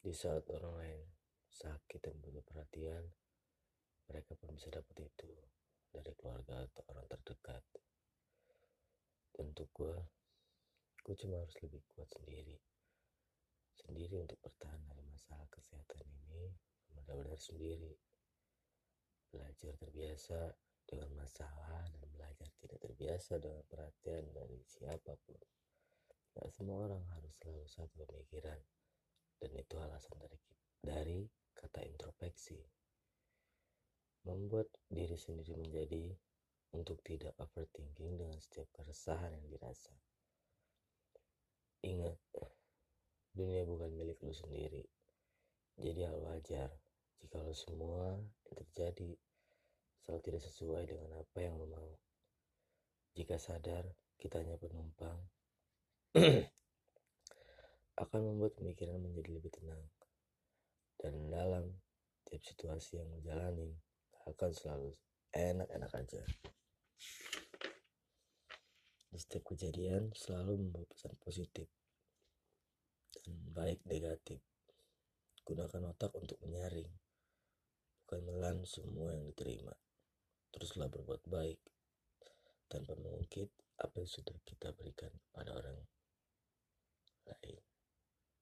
[0.00, 1.04] Di saat orang lain
[1.52, 3.04] sakit dan butuh perhatian,
[4.08, 5.28] mereka pun bisa dapat itu
[5.92, 7.60] dari keluarga atau orang terdekat.
[9.36, 9.92] Untuk gue,
[11.04, 12.56] gue cuma harus lebih kuat sendiri.
[13.76, 16.48] Sendiri untuk bertahan dari masalah kesehatan ini,
[16.96, 17.92] benar-benar sendiri.
[19.28, 20.56] Belajar terbiasa
[20.88, 25.40] dengan masalah dan belajar tidak terbiasa dengan perhatian dari siapa pun.
[26.40, 28.79] Gak semua orang harus selalu satu pemikiran
[30.80, 32.56] dari kata introspeksi
[34.24, 36.12] membuat diri sendiri menjadi
[36.76, 39.94] untuk tidak overthinking dengan setiap keresahan yang dirasa.
[41.80, 42.20] Ingat,
[43.32, 44.84] dunia bukan milik lu sendiri.
[45.80, 46.68] Jadi hal wajar
[47.24, 49.16] jika lo semua terjadi
[50.04, 51.92] selalu tidak sesuai dengan apa yang lo mau.
[53.16, 53.88] Jika sadar
[54.20, 55.18] kita hanya penumpang,
[58.04, 59.80] akan membuat pemikiran menjadi lebih tenang.
[61.00, 61.64] Dan dalam
[62.28, 63.72] tiap situasi yang menjalani
[64.28, 64.92] akan selalu
[65.32, 66.22] enak-enak aja.
[69.10, 71.66] Di setiap kejadian selalu membawa pesan positif
[73.10, 74.44] dan baik negatif.
[75.42, 76.86] Gunakan otak untuk menyaring,
[78.04, 79.74] bukan melan semua yang diterima.
[80.54, 81.58] Teruslah berbuat baik
[82.70, 83.50] tanpa mengungkit
[83.82, 85.89] apa yang sudah kita berikan kepada orang.